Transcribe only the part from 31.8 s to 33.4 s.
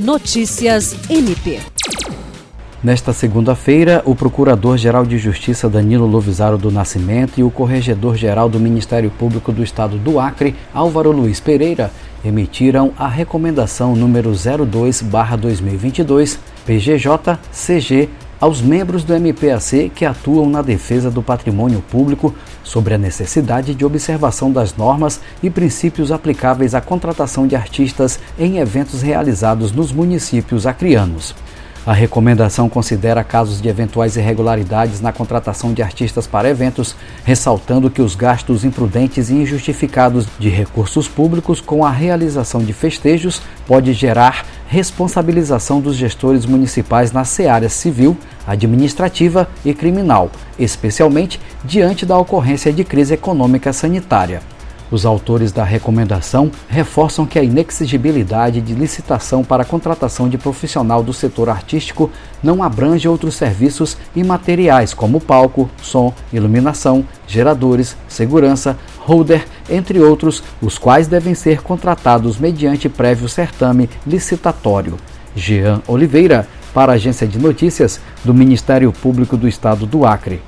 A recomendação considera